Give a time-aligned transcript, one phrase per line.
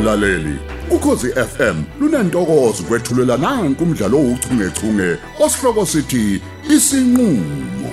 [0.00, 0.58] mlaleli
[0.90, 6.42] ukhosi FM lunantokozo kwethulela nanku umdlalo ouchungechunge osihloko sithi
[6.74, 7.90] isinqulo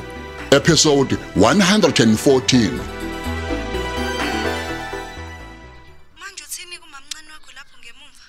[0.52, 2.72] episode 114
[6.20, 8.26] Manje uthini kumamncane wakho lapho ngemuva?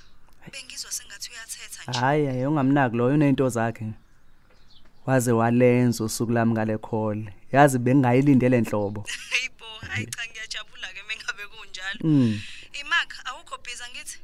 [0.52, 1.98] Bengizwa sengathi uyathetha nje.
[2.00, 3.86] Hayi hayi ungamnaki loyo unento zakhe.
[5.06, 7.24] Waze walenza usuku lami ngale call.
[7.52, 9.04] Yazi bengayilindele enhlobo.
[9.30, 12.34] Hayibo, hayi cha ngiyajabula ke mengabe kunjalo.
[12.98, 13.04] Mm.
[13.04, 14.18] Imark awukho busy ngithi?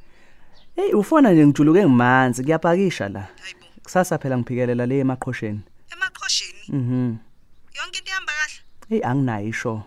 [0.77, 3.21] Hey ufona nje ngijuluke ngimanzi kuyapakisha la.
[3.21, 3.67] Hayibo.
[3.83, 5.61] Kusasa phela ngiphikelela le emaqhosheni.
[5.93, 7.17] Emaqhosheni Mhm.
[7.75, 8.61] yonke into ihamba kahle.
[8.89, 9.83] Hey anginayo isho.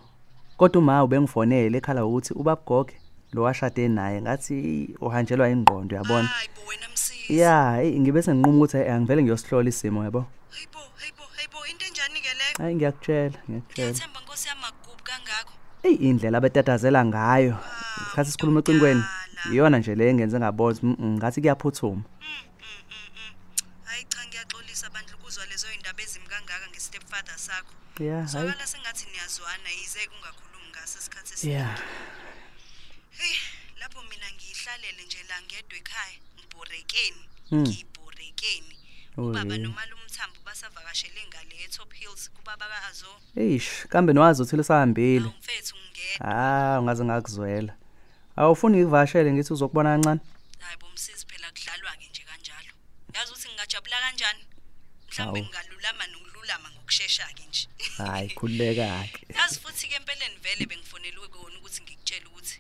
[0.58, 2.96] Kodwa uma ubengifonele ekhala ukuthi ubabugoge
[3.34, 6.28] lo washade naye ngathi uhanjelwa ingqondo yabona.
[6.28, 7.34] Hayibo wena msisi.
[7.34, 10.26] Yeah, hey ngibe senginquma ukuthi hey, angivele ngiyosihlola isimo yabo.
[10.52, 12.56] Hayibo, hayibo, hayibo into enjani ke leyo?
[12.58, 13.92] Hayi ngiyakutshela, ngiyakutshela.
[13.92, 15.54] Ngiyathemba Nkosi yami magubu kangakho.
[15.84, 17.56] Ey indlela abetatazela ngayo.
[18.02, 19.04] Isikhathi sikhuluma eqinikweni.
[19.52, 22.04] Iyona nje le engenze ngaboza mm, ngathi kuyaphuthuma.
[23.84, 27.74] Hayi cha ngiyaxolisa bandla ukuzwa lezo indaba ezimi kangaka ngestepfather sakho.
[28.00, 28.46] Yeah, hayi.
[28.46, 31.52] Zwakala sengathi niyazwana yize kungakhulumi ngaso isikhathi eside.
[31.54, 31.78] Yeah.
[33.18, 33.36] Hey,
[33.80, 37.62] lapho mina ngihlalele nje la ngedwe ekhaya, ngibhorekeni, Mm.
[37.68, 38.76] ngibhorekeni.
[39.18, 39.64] Oh, Ubaba yeah.
[39.68, 43.08] nomalume Mthambo basavakashele ngale eTop Hills kubaba kaAzo.
[43.36, 45.26] Eish, kambe nowazi uthi lisahambile.
[45.40, 46.18] Mfethu ngeke.
[46.24, 47.74] Ah, ungaze ngakuzwela.
[48.38, 50.22] Awufuni ngivashele ngithi uzokubona kancane?
[50.60, 52.74] Hayi bomsisi phela kudlalwa ke nje kanjalo.
[53.16, 54.44] Yazi ukuthi ngingajabula kanjani?
[55.10, 55.52] Mhlawumbe Hawu.
[55.52, 57.68] ngalulama nokululama ngokusheshsha ke nje.
[57.98, 59.26] Hayi, khululeka ke.
[59.40, 62.58] Yazi futhi ke empeleni vele bengifonelwe kona ukuthi ngikutshele ukuthi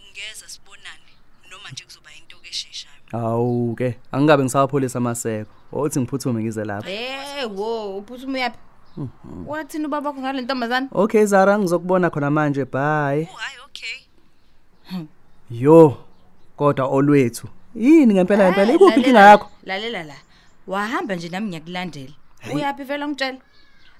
[0.00, 1.12] ungeza sibonane
[1.50, 3.02] noma nje kuzoba into esheshayo.
[3.12, 5.52] Awu ke, angingabe ngisawapholisa amaseko.
[5.72, 6.90] Othi ngiphuthume ngize lapha.
[6.90, 8.58] Eh wo uphuthume yapi?
[9.46, 10.88] Wathini ubaba wakho ngale ntombazana?
[10.92, 12.64] Okay Zara, ngizokubona khona manje.
[12.64, 13.28] Bye.
[13.32, 13.98] Oh hayi okay.
[15.50, 15.96] Yo,
[16.56, 17.48] kodwa olwethu.
[17.74, 19.50] Yini ngempela ngempela Hayi, ikuphi lalela inkinga la, yakho?
[19.64, 20.14] Lalela la.
[20.66, 22.12] Wahamba nje nami ngiyakulandela.
[22.54, 23.38] Uyapi vela ngitshela?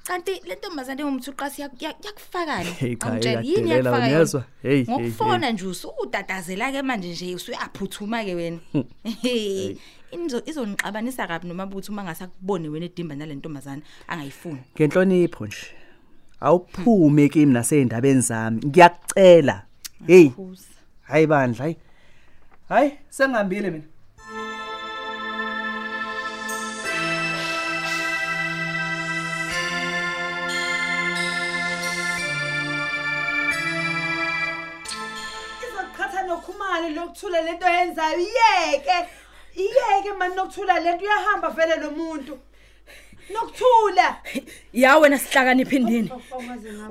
[0.05, 2.71] Kanti le ntombazane engumthi uqasi yak- yak- yakufakani?
[2.71, 4.17] Hey cha, Angitshela, yini yakufaka yona?
[4.17, 4.45] uyezwa?
[4.63, 4.95] Hey, hey, hey.
[4.95, 8.59] Ngokufona nje usutatazela ke manje nje usuyaphuthuma ke wena.
[10.11, 14.59] Inzo izonixabanisa kabi noma buthi uma ngasakubone wena edimba nalentombazana angayifuni.
[14.77, 15.67] Ngenhlonipho nje.
[16.41, 18.61] Awuphume kimi nasendabeni zami.
[18.67, 19.63] Ngiyakucela.
[20.07, 20.65] Hey, Phuza.
[21.09, 21.77] Hayi bandla, hayi.
[22.69, 23.85] Hayi, sengihambile mina.
[35.65, 38.97] izoqhatha nokhumalo lokuthula lento yenzayo iyeke
[39.57, 42.39] iyeke mani nokuthula lento uyahamba vele lo muntu
[43.31, 44.17] nokuthula.
[44.73, 46.13] Ya wena sihlakaniphi indini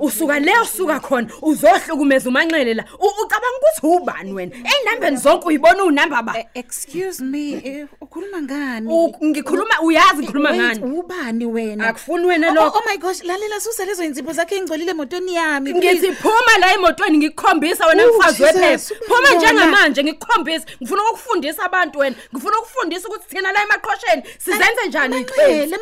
[0.00, 2.84] usuka le usuka khona uzohlukumeza umanxele la.
[2.98, 4.52] U- ucabanga ukuthi ubani wena?
[4.56, 6.34] Ey'nambeni zonke uyibona uwunamba ba?
[6.54, 8.88] Excuse me, eh, ukhuluma ngani?
[8.92, 10.98] U- ngikhuluma uyazi ngikhuluma Wait, ngani?
[10.98, 11.88] ubani wena?
[11.88, 12.78] akufuni wena Oh, lokho.
[12.78, 15.72] oh my gosh, lalela susa lezo insipho zakhe engcolile emotweni yami.
[15.74, 19.04] ngithi phuma la emotweni ngikukhombisa wena Oh, mfazi Jesus, wephepha.
[19.06, 19.36] phuma ubona.
[19.36, 20.66] njengamanje ngikukhombisa.
[20.82, 22.16] Ngifuna ukukufundisa abantu wena.
[22.34, 25.14] Ngifuna ukufundisa ukuthi thina la emaqhosheni sizenze njani?
[25.14, 25.74] Manxele, ixhezi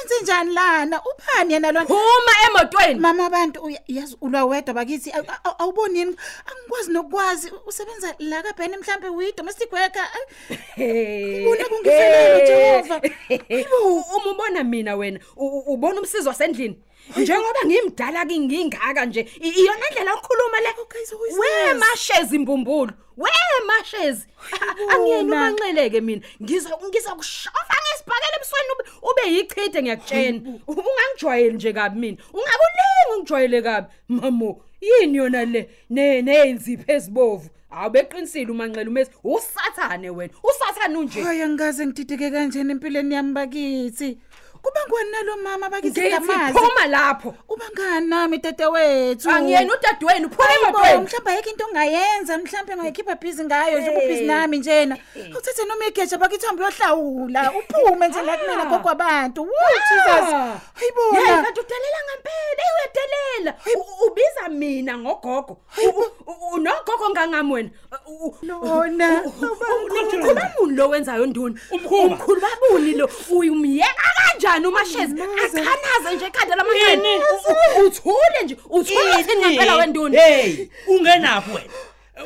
[0.00, 1.00] manxele kwenze njani lana?
[1.02, 1.86] Ubani yena lona?
[1.86, 3.00] phuma emotweni.
[3.00, 6.16] Mama abantu uya- yazi ulwa wedwa bakithi aw- aw- awuboni yini?
[6.46, 10.08] Angikwazi nokwazi usebenza la kaBhen mhlambe uyi domestic worker
[10.78, 13.00] Ngibona kungifelele, Jehova.
[13.84, 16.78] U- uma ubona mina wena u- u- ubona umsizi wasendlini?
[17.16, 20.68] Njengoba ngimdala kingingaka nje i- iyona ndlela okhuluma le.
[20.90, 21.80] Guys, who is we this?
[21.80, 23.30] mashezi imbumbulu we
[23.66, 24.26] mashezi
[24.88, 25.36] angiyeni bona.
[25.36, 26.22] umanxeleke mina.
[26.42, 32.16] Ngiza ngizakushofa ngesibhakela ebusweni ube- ube yichithe ngiyakutshela ungangijwayeli nje kabi mina.
[32.32, 33.86] Ungakulingi ungijwayele kabi.
[34.08, 39.10] Mamo yini yona le ne nenzipho ezibovu awubeqinisile umanxele umesi.
[39.24, 41.20] Usathane wena usathane unje.
[41.22, 44.18] Hayi angikaze ngidideke kanjena empilweni yami bakithi.
[44.62, 46.58] Kuba ngwani nalo mama bakithi ngithi ngamazi.
[46.58, 47.34] phuma lapho.
[47.48, 49.30] Uba ngani nami dadewethu?
[49.30, 51.00] angiyena udadewenu phuma Hayibo, emotweni.
[51.04, 54.96] mhlawumbe ayikho into ongayenza mhlawumbe ngayikhipha busy ngayo nje ubusy nami njena.
[55.38, 60.28] Uthethe noma igeja bakithi hambe uyohlawula uphume nje la kumina kokwabantu woo Jesus.
[60.28, 63.54] Yeyi hayibona kanti udelela ngempela eyi uyadelela.
[63.76, 65.56] U- ubiza mina ngogogo.
[65.86, 67.70] U- u- unogogo ngangami wena.
[68.06, 69.22] U- u- Lona.
[69.24, 74.02] umkhulu bamuni lo wenzayo nduni umkhulu babuni lo uyumyeka
[74.50, 80.66] kanjani umashezi achanaze nje ekhanda lamanxele U- u- uthule nje uthule thini ngempela wenduni hey
[80.86, 81.70] ungenaphi wena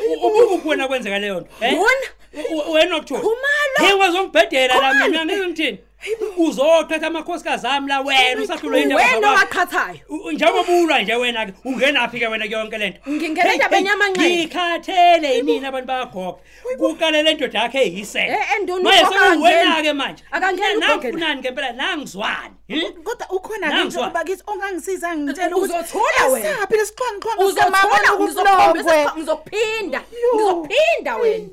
[0.08, 1.78] U- u- ukubona kwenzeka leyo nto eh?
[1.78, 2.06] Wona?
[2.50, 3.78] U- u- wena okuthiwa Khumalo.
[3.80, 5.10] hey wazongibhedela la Khumalo.
[5.10, 5.78] mina ngeke
[6.08, 9.02] ngithini Uzothatha amakhosikazi ami la wena usahlulwe indaba.
[9.02, 9.58] wena zabantu.
[9.58, 12.98] owaqhathayo U- Njengoba bulwa nje wena ke ungenaphi ke wena yonke lento.
[13.10, 14.36] Ngingena Hey, endabeni hey, yamanxele.
[14.36, 16.38] Ngikhathele yini abantu bayagoga.
[16.78, 18.18] Kukalele indoda yakhe eyise.
[18.18, 19.44] Eh, enduna Manje ugogo akangeni.
[19.44, 20.22] sekuwena ke manje.
[20.32, 20.96] Akangeni ugogo la.
[20.96, 22.54] Nangifunani ngempela nangizwani.
[22.68, 23.02] hm?
[23.04, 24.02] kodwa ukhona ke Nangizwa.
[24.06, 26.54] nje bakithi ongangisiza ngitshela Uzothula wena.
[26.56, 30.00] Saphi lesiqhwanqhwa uzothola ngizokhombisa ngizophinda
[30.34, 31.48] ngizophinda wena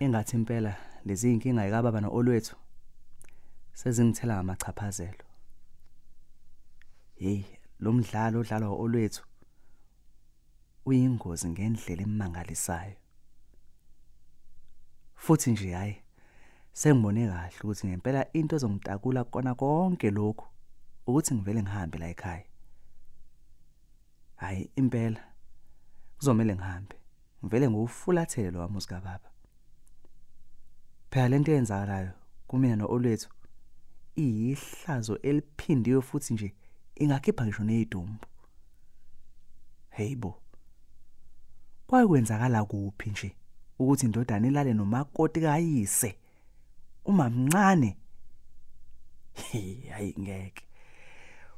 [0.00, 0.72] engathi impela
[1.06, 2.56] lezi inkinga ekababa noolwethu
[3.80, 5.24] sezingithela ngamachaphazelo.
[7.14, 7.44] Hey,
[7.80, 9.22] lo mdlalo odlalwa olwethu
[10.86, 12.96] uyingozi ngendlela emangalisayo.
[15.14, 15.96] Futhi nje hayi
[16.72, 20.46] sengibone kahle ukuthi ngempela into ezongitakula kona konke lokhu
[21.06, 22.46] ukuthi ngivele ngihambe la ekhaya.
[24.36, 25.20] Hayi impela
[26.16, 26.96] kuzomela ngihambe.
[27.44, 29.30] ngivele ngiwufulathele lo wamuzi kababa
[31.10, 32.12] phela lento eyenzakalayo
[32.48, 33.28] kumina noolwethu
[34.24, 36.48] iyihlazo eliphindiwe futhi nje
[37.02, 38.26] ingakhipha ngisho nezidumbu
[39.96, 40.32] heyibo
[41.86, 43.30] kwayikwenzakala kuphi nje
[43.80, 46.16] ukuthi indodana ilale nomakoti kayise?
[47.04, 47.96] Uma mncane?
[49.90, 50.64] Hayi ngeke.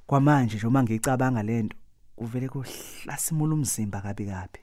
[0.06, 1.76] Kwamanje nje uma ngicabanga lento
[2.16, 4.60] kuvele kuhlasimula umzimba kabi kabi.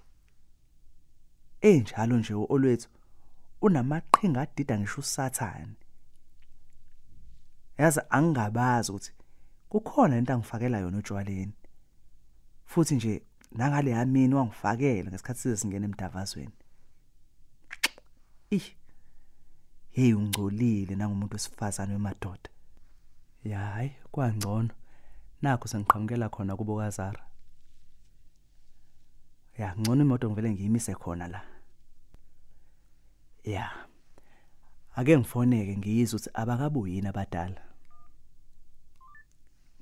[1.61, 2.89] Enjalo nje olwethu
[3.61, 5.75] unamaqhinga adida ngisho usathane.
[7.77, 9.11] Yazi angingabazi ukuthi
[9.69, 11.53] kukhona into angifakela yona utshwaleni
[12.65, 13.21] futhi nje
[13.51, 16.57] nangale yamini wangifakela ngesikhathi size singena emdavazweni.
[18.49, 18.67] Ih
[19.91, 22.49] hey ungcolile nangumuntu wesifazane wemadoda.
[23.43, 24.69] Ya hayi kwangcono.
[25.41, 27.23] Nakho sengiqhamukela khona kubo kazara.
[29.57, 31.41] Ya ngcono imoto ngivele ngiyimise khona la.
[33.43, 33.71] Ya
[34.95, 37.61] ake ngifoneke ngiyizwe ukuthi abakabuyi yini abadala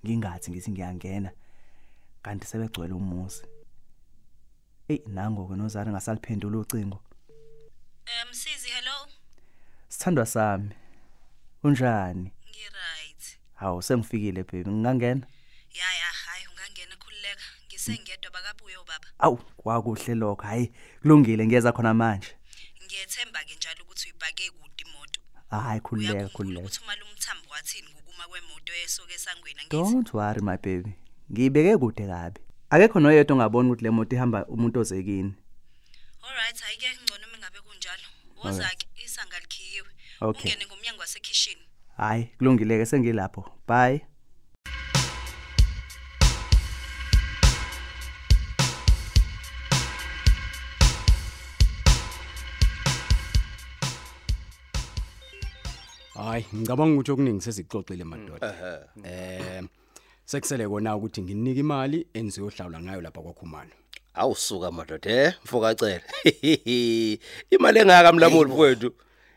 [0.06, 1.32] ngingathi ngithi ngiyangena
[2.24, 3.44] kanti sebegcwele umuzi
[4.92, 7.00] ey nango ke nozara ngasaliphendula ucingo
[8.08, 8.98] Um Sizi hello.
[9.90, 10.70] sithandwa sami
[11.64, 13.24] unjani Ngiright.
[13.54, 15.28] hawu sengifikile baby ngingangena
[15.74, 17.44] Ya ya hayi ungangena khulileka.
[17.68, 19.08] Ngisengedwa bakabuye ubaba.
[19.20, 20.72] awu kwakuhle lokho hayi
[21.02, 22.28] kulungile ngiyeza khona manje
[22.86, 25.20] Ngiyethemba ke njalo ukuthi uyibhake kude imoto.
[25.50, 29.78] Hayi khululeka Uyakhumbula khululeka ukuthi umalumthambo wathini ngokuma kwemoto esoke esangweni angithi.
[29.78, 30.92] don't worry my baby
[31.32, 32.40] ngiyibeke kude kabi
[32.70, 35.34] akekho noyedwa ongabona ukuthi le moto ihamba umuntu ozekini
[36.28, 38.08] Alright ayike ngcono mengabe kunjalo.
[38.44, 39.88] Woza ke isanga likhiyiwe.
[40.22, 40.52] Okay.
[40.52, 41.58] Ungene ngomnyango wasekitchen.
[41.98, 44.06] hayi kulungile ke sengilapho bye
[56.28, 58.48] Hayi, ngicabanga ukuthi okuningi sesixoxile madoda.
[59.04, 59.64] Eh
[60.26, 63.76] sekusele kona ukuthi nginike imali enizohlawula ngayo lapha kwakhumalo.
[64.14, 66.02] awusuka madoda eh mfoka cela
[67.54, 68.92] imali engaka mlamuli mfowethu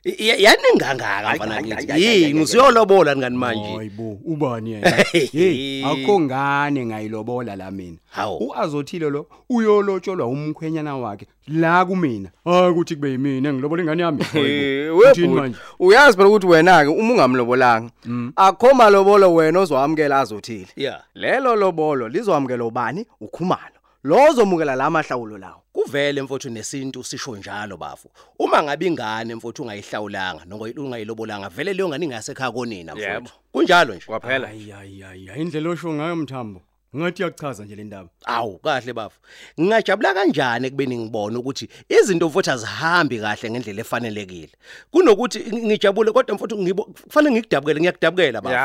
[0.04, 4.90] I- i- yaningangaka mfana ngithi yini usiyolobola ngani manje Hayibo, ubani yena?
[5.32, 7.96] Hey, akho ngane ngayilobola la mina.
[8.10, 8.38] Hawu.
[8.48, 12.30] Uazothile lo uyolotsholwa umkhwenyana wakhe la kumina.
[12.44, 14.22] Hayi ukuthi kube yimina engilobola ingane yami.
[14.22, 15.56] Hayibo, uthini webhuti manje?
[15.78, 17.90] uyazi phela ukuthi wena ke uma ungamlobolanga
[18.36, 25.38] akho malobolo wena ozwamukela azothile ya lelo lobolo lizohambukela ubani ukhumalo lo ozomukela la mahlawulo
[25.38, 25.62] lawo.
[25.72, 28.10] Kuvele mfowethu nesintu sisho njalo bafu.
[28.38, 33.02] Uma ngabe ingane mfowethu ungayihlawulanga noma ungayilobolanga vele leyo ngane ingasekhaya konina Yebo.
[33.20, 34.04] mfowethu kunjalo nje.
[34.06, 34.46] Kwaphela.
[34.48, 36.62] Hayi hayi hayi, indlela osho ngayo mthambo.
[36.96, 38.08] Ngathi yachaza nje le ndaba.
[38.24, 39.20] awu kahle bafu.
[39.60, 44.52] Ngingajabula kanjani ekubeni ngibone ukuthi izinto mfowethu azihambi kahle ngendlela efanelekile?
[44.90, 48.56] Kunokuthi ng- ngijabule kodwa mfowethu ngibo kufanele ngikudabukele ngiyakudabukela bafu.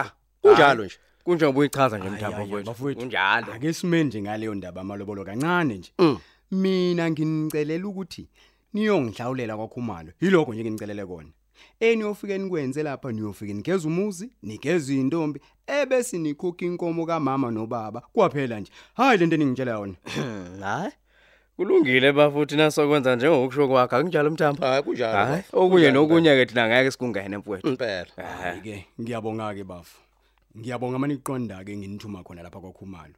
[0.42, 0.96] Kunjalo nje.
[1.26, 3.00] Kunjengoba uyichaza nje Hayi, mthambo hayi, mfowethu bafowethu.
[3.00, 5.92] kunjalo Ake simendi ngaleyo ndaba amalobolo kancane nje.
[6.00, 6.18] Mm.
[6.52, 8.28] Mina nginicelela ukuthi
[8.74, 10.12] niyongihlawulela kwakhumalo.
[10.22, 11.30] Yiloko nje nginicelele kona.
[11.80, 18.02] Eniyofike nikwenze lapha niyofike nigeza umuzi, nigeza intombi, ebese nikhokha inkomo kamama nobaba.
[18.14, 18.72] Kwaphela nje.
[18.94, 19.94] Hayi lento engitshela yona.
[20.62, 20.92] hayi
[21.58, 25.58] kulungile bafuthi nasokwenza njengokusho kwakhe akunjalo mthambo hayi kunjalo hayi bafu.
[25.58, 28.06] okunye Kunjalo nokunye ke thina ngeke sikungene mfowethu impela
[28.42, 29.98] Hayi ke, ngiyabonga ke bafu.
[30.58, 33.14] Ngiyabonga maniqonda ke nginithuma khona lapha kwakhumalo.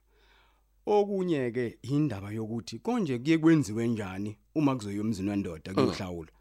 [0.86, 6.32] Okunye ke indaba yokuthi konje kuye kwenziwe njani uma kuzoyiwa emzini wendoda kuyohlawula.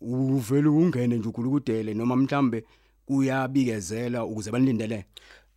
[0.00, 2.64] Uvela ungene nje ukulukudele noma mhlambe
[3.06, 5.04] kuyabikezela ukuze banilindele.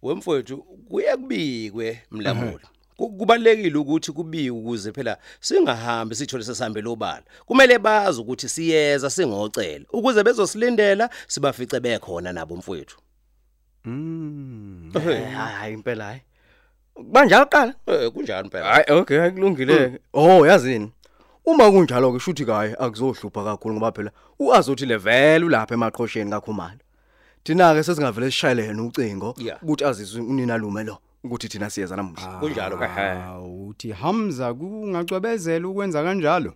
[0.01, 2.65] wemfowethu kuye kubikwe mlamuli
[2.97, 9.85] Ku- kubalekile ukuthi kubike ukuze phela singahambi sithole sesihambele obala kumele bazi ukuthi siyeza singocela
[9.93, 12.97] ukuze bezosilindela sibafice bekhona nabo mfowethu
[13.87, 14.91] Mm.
[14.95, 15.25] Ehhe.
[15.25, 16.21] Hayi hayi impela hayi.
[17.13, 17.73] Kanjalo qala?
[17.87, 19.99] eh kunjani phela Hayi okay akulungile.
[20.13, 20.91] Oh yazini.
[21.45, 26.79] Uma kunjalo ke shuthi kaye akuzohlupha kakhulu ngoba phela uazothi levele ulapha emaqhosheni kakhumalo.
[27.43, 29.63] Thina ke sesingavele sishayele yena ucingo Yeah.
[29.63, 32.39] ukuthi azizwe unina lume lo ukuthi thina siyeza namuhla.
[32.39, 36.53] kunjalo ke Ah, uthi Hamza kungacwebezela ukwenza kanjalo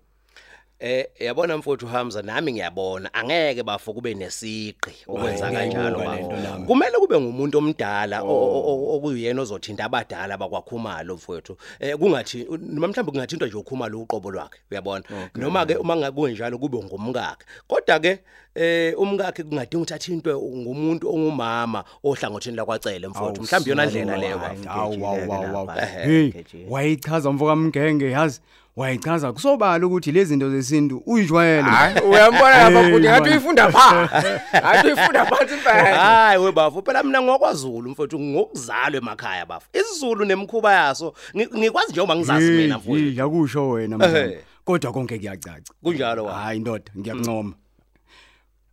[0.83, 6.33] Eh yabona mfowethu Hamza nami ngiyabona angeke bafo kube nesiqi okwenza kanjalo bafo.
[6.67, 11.57] Kumele kube ngumuntu omdala o- o- o- okuyena ozothinta abadala bakwakhumalo mfowethu.
[11.79, 15.03] Eh kungathi noma mhlawumbe kungathintwa nje ukhumalo uqobo lwakhe uyabona.
[15.35, 17.45] Noma ke uma ngabe njalo kube ngumkakhe.
[17.67, 18.19] Kodwa ke
[18.55, 23.41] eh umkakhe kungadinga ukuthi athintwe ngumuntu ongumama ohlangothini lakwacele mfowethu.
[23.43, 24.69] Mhlawumbe yona ndlela leyo bafo.
[24.69, 25.67] Awu awu awu awu.
[25.67, 25.85] lapha.
[25.85, 26.65] Hey, Ngejile.
[26.69, 28.41] wayichaza mfoka mgenge yazi.
[28.75, 31.61] Wayichaza kusobala ukuthi lezi zinto zesintu uyijwayele.
[31.69, 33.29] Hayi uyambona lapha Hey, futhi ngathi man.
[33.31, 34.09] uyifunda pha.
[34.61, 35.99] Ngathi uyifunda phansi impela.
[35.99, 39.67] Hayi we bafo phela mina ngokwaZulu mfowethu ngokuzalwa emakhaya bafo.
[39.73, 43.05] IsiZulu nemkhuba yaso ngi- ngikwazi nje uma ngizazi mina mfowethu.
[43.05, 44.25] Hey, yakusho wena Ehhe.
[44.25, 44.41] mfana.
[44.65, 45.61] Kodwa konke kuyacaca.
[45.83, 46.33] Kunjalo wa.
[46.33, 47.53] Hayi ndoda, ngiyakuncoma.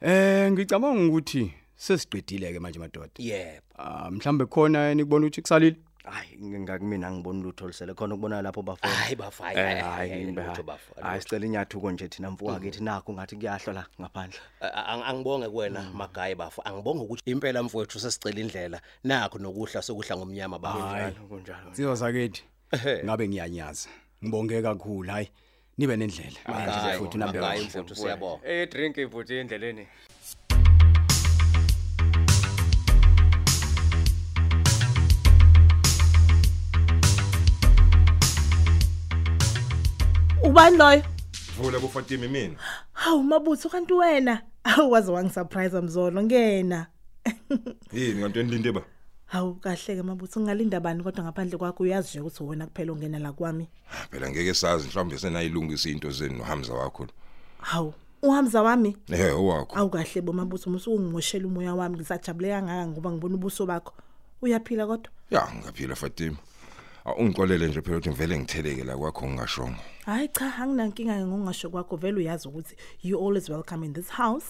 [0.00, 3.08] Eh ngicabanga ukuthi sesiqedile ke manje madoda.
[3.18, 3.62] Yebo.
[3.78, 5.76] Ah mhlambe khona nikubona ukuthi kusalile.
[6.10, 8.92] Hayi ngakumina ngibona lutho olusele khona kubona lapho bafuna.
[8.92, 9.58] Hayi bafo hayi.
[9.58, 11.06] Eh hayi, hayi imbe lutho bafo, hayi.
[11.06, 14.40] Hayi sicela inyathuko nje thina mfuka kithi nakho ngathi kuyahlwa la ngaphandle.
[14.60, 20.16] A- ang- angibonge kuwena magayi bafo angibonge ukuthi impela mfowethu sesicela indlela nakho nokuhla sokuhla
[20.16, 21.12] ngomnyama bafo Hayi.
[21.28, 21.74] kunjalo.
[21.74, 22.42] Sizo sakithi.
[22.72, 23.04] Ehhe.
[23.04, 23.88] Ngabe ngiyanyaza.
[24.24, 25.30] Ngibonge kakhulu hayi.
[25.78, 26.38] Nibe nendlela.
[26.48, 27.68] Magayi, futhi nambe magayi kahle.
[27.68, 29.86] mfowethu siyabonga Eh drink futhi endleleni.
[40.42, 41.02] Ubani loyo?
[41.56, 42.54] Vula kuFatima mina.
[42.92, 46.86] Hawu mabutho kanti wena awuwazi wangisurprise mzolo ngena.
[47.92, 48.82] Yini kanti enilinde ba?
[49.26, 53.18] Hawu kahle ke mabutho ngingalinda bani kodwa ngaphandle kwakho uyazi nje ukuthi wena kuphela ongena
[53.18, 53.68] la kwami.
[54.10, 57.06] Phela ngeke sazi mhlawumbe senayilungisa into zenu noHamza wakho.
[57.60, 59.78] Hawu uhamza wami Eh owakho.
[59.78, 63.92] awu kahle bomabutho musu ungimoshela umoya wami ngisajabule kangaka ngoba ngibona ubuso bakho.
[64.42, 65.12] Uyaphila kodwa?
[65.30, 66.36] Ya ngaphila Fatima.
[67.16, 69.76] Ungixolele nje phela ukuthi ngivele ngitheleke la kwakho ngingashongo.
[70.04, 74.46] Hayi cha anginankinga ngongasho kwakho vele uyazi ukuthi you always welcome in this house.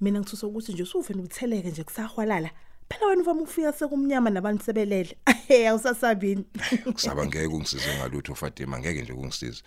[0.00, 2.50] Mina ngithusa ukuthi nje usuvena utheleke nje kusahwalala.
[2.88, 5.16] Phela wena uvama ukufika sekumnyama nabantu sebelele.
[5.48, 6.44] Hey awusasabini.
[6.92, 9.62] Kusaba ngeke ungisize ngalutho Fatima ngeke nje kungisize.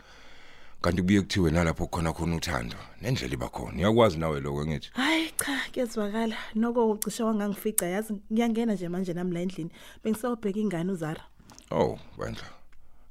[0.82, 3.78] Kanti kubuye kuthiwe nalapho khona khona uthando nendlela iba khona.
[3.78, 4.90] Uyakwazi nawe lokho ngithi.
[4.94, 9.72] Hayi cha kuyezwakala noko ucishe wangangifica yazi ngiyangena nje manje nami la endlini
[10.04, 11.24] bengisawubheka ingane uZara
[11.72, 12.44] Oh, bandla.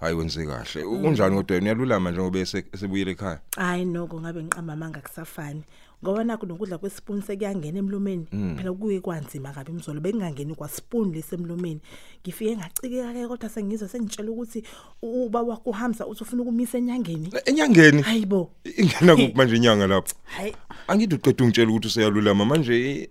[0.01, 0.85] Hayi wenze kahle.
[0.85, 3.41] Kunjani kodwa uyalulama njengoba esebuyele ekhaya?
[3.57, 5.63] hayi noko ngabe ngiqamba manga kusafani
[6.05, 8.27] ngoba nakho nokudla kwespoon sekuyangena emlomeni.
[8.57, 11.81] Phela kuye kwanzima kabi imzolo bekungangeni kwaspoon lesemlomeni
[12.23, 14.65] ngifike ngacikeka ke kodwa sengizwa sengitshela ukuthi
[15.03, 17.31] uba wakho uhamza uthi ufuna ukumisa enyangeni.
[17.47, 18.03] Enyangeni.
[18.03, 20.15] hayibo Ingena kuphi manje inyanga lapho?
[20.25, 20.55] hayi.
[20.89, 23.09] Angithi uqeda ungitshela ukuthi useyalulama manje.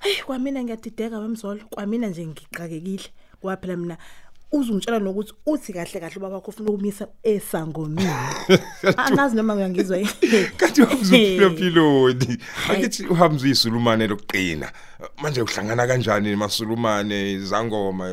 [0.00, 1.60] Hey kwamina ngiyadideka wemzolo.
[1.70, 3.10] Kwamina nje ngiqakekile.
[3.38, 3.98] Ngoba phela mina
[4.52, 8.10] uzungitshela nokuthi uthi kahle kahle ubaba wakho ufuna ukumisa esangomini
[8.96, 9.98] angazi noma ngiyangizwa
[10.56, 12.38] kanti uhamza philoni
[12.70, 14.72] akithi uhamza isulumane lokuqina.
[15.22, 18.06] Manje uhlangana kanjani emasulumane izangoma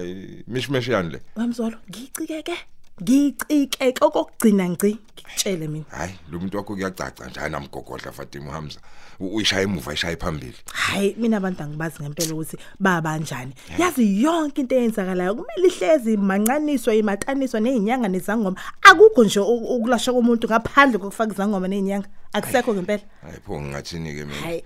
[0.47, 1.19] mishmesh yani le?
[1.37, 2.72] Wemzolo ngicikeke.
[3.01, 5.85] Ngicikeke okugcina ngci ngikutshele mina.
[5.89, 8.79] Hayi lo muntu wakho kuyacaca njani namgogodla Fatima uhamza
[9.19, 10.55] uyishaya emuva ishaya phambili.
[10.73, 17.59] Hayi mina abantu angibazi ngempela ukuthi babanjani yazi yonke into eyenzakalayo kumele ihlezi mancaniswa imataniswa
[17.59, 18.57] nezinyanga nezangoma.
[18.81, 23.03] Akukho nje u- ukulashwa komuntu ngaphandle kokufaka izangoma nezinyanga akusekho ngempela.
[23.21, 24.41] Hayi pho ngingathini ke mina?
[24.41, 24.63] Hayi.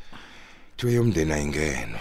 [0.78, 2.00] Thiwe yomndeni ayingeno.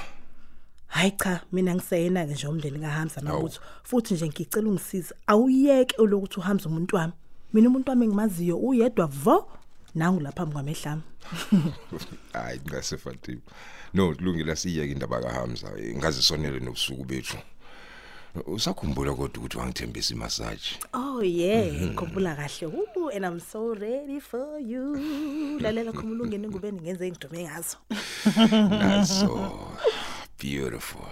[0.97, 3.37] Hayi cha mina ngiseyena ke nje umndeni kaHamza Hawu.
[3.37, 7.13] mabutho futhi nje ngicela ungisize awuyeke lokuthi uhamza umuntu wami
[7.53, 9.49] mina umuntu wami engimaziyo uyedwa vo
[9.95, 11.03] nangu lapha phambi kwamehlami
[12.33, 13.41] hayi ngase Fatima
[13.95, 17.37] no kulungile siyeke indaba kaHamza ngazisonele nobusuku bethu
[18.47, 22.67] usakhumbula kodwa ukuthi wangithembisa imassage Oh yeah, ngikhumbula kahle.
[22.67, 25.59] Ooh, and I'm so ready for you.
[25.61, 27.77] Lalela khumula ungene ngubeni ngenze ingidume ngazo.
[28.81, 29.57] that's so
[30.39, 31.09] beautiful.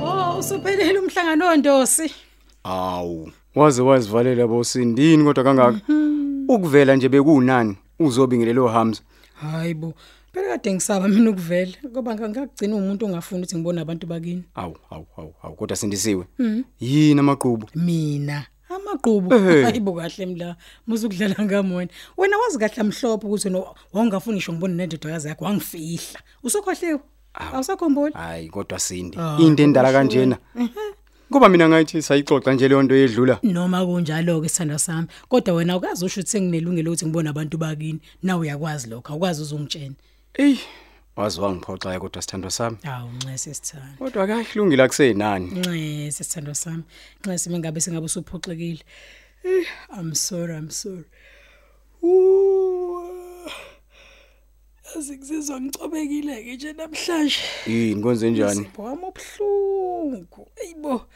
[0.00, 2.14] Oh usuphelele umhlangano ondosi.
[2.64, 5.80] Awu, waze wazivalela bosindini kodwa kangaka?
[6.48, 9.02] Ukuvela nje bekunani uzobingelelo Hamza.
[9.34, 9.94] Hayibo
[10.38, 14.42] phela kade ngisaba mina ukuvela ngoba ngangagcina umuntu ongafuni ukuthi ngibone abantu bakini.
[14.54, 16.24] Awu awu awu awu kodwa sindisiwe.
[16.38, 16.62] Mhm.
[16.80, 17.66] yini amaqhubu?
[17.74, 19.34] Mina amaqhubu.
[19.34, 19.62] Ehhe.
[19.66, 25.28] hayibo kahle mla muzukudlala ngamona wena wazi kahle amhlophe ukuthi no wawungafuni ngisho ngibone nendodokazi
[25.28, 26.20] yakho wangifihla.
[26.42, 27.00] Usukhohliwe
[27.34, 29.18] awusakhumbuli hayi kodwa sindi.
[29.20, 30.38] Ah, into endala kanjena.
[31.30, 33.38] ngoba mina ngathi sayixoxa nje leyo nto yedlula.
[33.42, 35.08] Noma kunjalo ke sithanda sami.
[35.28, 38.00] Kodwa wena ukazi usho ukuthi senginelungelo ukuthi ngibone abantu bakini.
[38.22, 39.12] Nawe uyakwazi lokho?
[39.12, 39.94] Awukwazi uzungitshena
[40.34, 40.56] ey
[41.16, 42.76] wazi wangiphoxa kodwa sithandwa sami.
[42.84, 46.84] Awu nxese sithanda kodwa kahlungile akusenani nxese sithando sami.
[47.20, 48.82] Nxese mengabe singabe usuphoxekile.
[49.44, 49.66] Eh,
[49.98, 51.04] i'm sorry i'm sorry.
[54.96, 57.36] Azikuzizwa ngicobekile ke nje namhlanje.
[57.66, 58.58] Yini konze njani?
[58.58, 60.48] Umzimba wami ubuhlungu.
[60.62, 61.06] Eyibo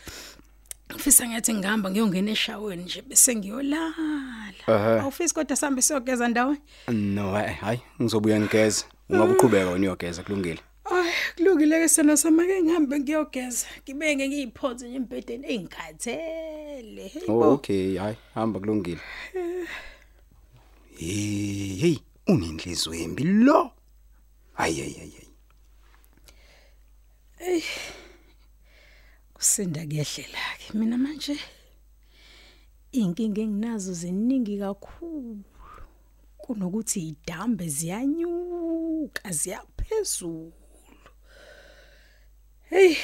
[0.92, 3.94] ngifisa ngathi ngihamba ngiyongena eshaweni nje bese ngiyolala.
[4.68, 5.00] Ehhe.
[5.00, 6.56] awufisi kodwa sihambe siyogeza ndawo
[6.88, 10.60] no hayi hayi ngizobuya ngigeza ungabe uqhubeka wena uyogeza kulungile.
[10.84, 13.66] Ay kulungile ke sana sama ke ngihambe ngiyogeza.
[13.82, 19.00] Ngibenge ngiyiphonze nje embedeni engikhathele oh, eyibo okay hayi hamba kulungile.
[20.96, 23.70] Hey hey unenhliziyo embi lo.
[24.54, 25.28] Hayi hayi hayi
[27.38, 27.62] Ey.
[29.34, 30.78] Kusinda kuyehlela ke.
[30.78, 31.36] Mina manje
[32.92, 35.42] inkinga enginazo ziningi kakhulu.
[36.38, 38.51] Kunokuthi idambe ziyanyuka.
[39.30, 40.52] Ziyaphezulu.
[42.70, 42.96] Hey.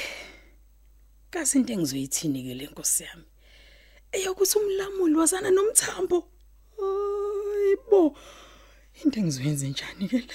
[1.31, 3.25] Kasi into engizoyithini ke lenkosi yami?
[4.11, 6.27] Eyokuthi umlamuli wazana nomthambo.
[6.77, 8.17] Hayibo.
[9.03, 10.33] Into engizoyenza njani ke le?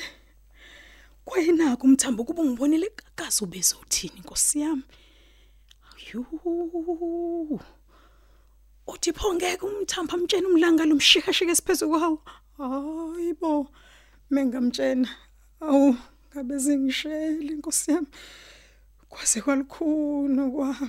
[1.24, 4.84] kwayinako umthambo kuba ngibonile kakazi ubezothini nkosi yami
[5.90, 6.20] ayu
[8.92, 12.18] uthi pho ngeke umthambo amtshena umlanga lomshikashika esiphezu kwawo
[12.58, 13.52] hayibo
[14.30, 15.08] mengamtshena
[15.68, 15.96] awu
[16.34, 18.06] ngabe zingishele nkosi yami.
[19.08, 20.88] Kwase kwalikhuna kwami.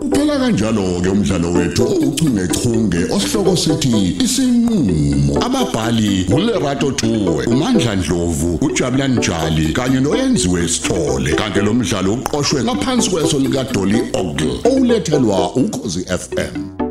[0.00, 9.16] Uphela kanjalo ke umdlalo wethu ouchungechunge osihloko sithi isinqulo ababhali uLerato Tuwe uMandla Dlovu uJabulani
[9.16, 11.34] Njali kanye noyenziwe Sithole.
[11.34, 16.89] Kanti lo mdlalo uqoqwwe ngaphansi kweso lika Dolly Ogle olethelwa ukhozi FM